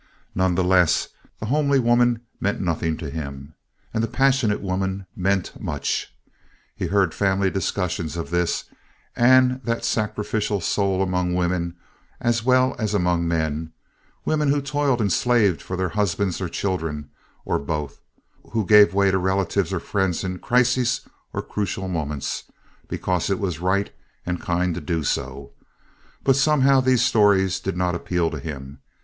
None 0.33 0.55
the 0.55 0.63
less, 0.63 1.09
the 1.39 1.45
homely 1.45 1.77
woman 1.77 2.21
meant 2.39 2.59
nothing 2.59 2.97
to 2.97 3.11
him. 3.11 3.53
And 3.93 4.03
the 4.03 4.07
passionate 4.07 4.59
woman 4.61 5.05
meant 5.15 5.61
much. 5.61 6.11
He 6.75 6.87
heard 6.87 7.13
family 7.13 7.51
discussions 7.51 8.17
of 8.17 8.31
this 8.31 8.63
and 9.15 9.61
that 9.63 9.85
sacrificial 9.85 10.59
soul 10.59 11.03
among 11.03 11.35
women, 11.35 11.75
as 12.19 12.43
well 12.43 12.75
as 12.79 12.95
among 12.95 13.27
men—women 13.27 14.49
who 14.49 14.59
toiled 14.59 15.01
and 15.01 15.13
slaved 15.13 15.61
for 15.61 15.77
their 15.77 15.89
husbands 15.89 16.41
or 16.41 16.49
children, 16.49 17.11
or 17.45 17.59
both, 17.59 17.99
who 18.53 18.65
gave 18.65 18.95
way 18.95 19.11
to 19.11 19.19
relatives 19.19 19.71
or 19.71 19.79
friends 19.79 20.23
in 20.23 20.39
crises 20.39 21.01
or 21.31 21.43
crucial 21.43 21.87
moments, 21.87 22.45
because 22.87 23.29
it 23.29 23.37
was 23.37 23.59
right 23.59 23.93
and 24.25 24.41
kind 24.41 24.73
to 24.73 24.81
do 24.81 25.03
so—but 25.03 26.35
somehow 26.35 26.81
these 26.81 27.03
stories 27.03 27.59
did 27.59 27.77
not 27.77 27.93
appeal 27.93 28.31
to 28.31 28.39
him. 28.39 28.79